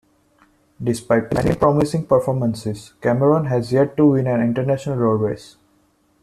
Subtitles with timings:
[0.83, 5.57] Despite many promising performances, Cameron has yet to win an International road race.